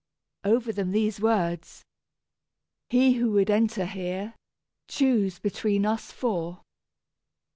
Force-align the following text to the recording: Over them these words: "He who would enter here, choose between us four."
Over 0.43 0.73
them 0.73 0.89
these 0.93 1.19
words: 1.21 1.83
"He 2.89 3.13
who 3.19 3.33
would 3.33 3.51
enter 3.51 3.85
here, 3.85 4.33
choose 4.87 5.37
between 5.37 5.85
us 5.85 6.11
four." 6.11 6.61